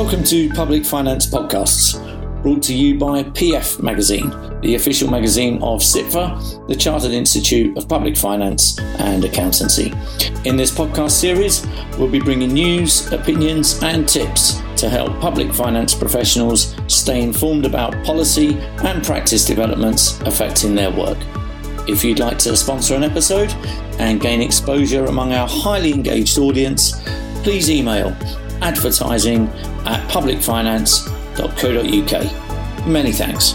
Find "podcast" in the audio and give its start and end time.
10.70-11.10